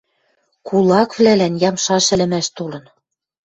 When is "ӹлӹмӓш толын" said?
2.13-2.85